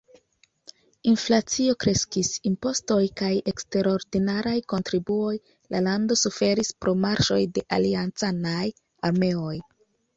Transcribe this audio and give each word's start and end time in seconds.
Inflacio 1.11 1.75
kreskis, 1.85 2.31
impostoj 2.51 2.97
kaj 3.23 3.29
eksterordinaraj 3.53 4.57
kontribuoj, 4.75 5.37
la 5.77 5.85
lando 5.91 6.21
suferis 6.25 6.77
pro 6.83 6.99
marŝoj 7.07 7.43
de 7.59 7.69
aliancanaj 7.79 8.69
armeoj. 9.13 9.59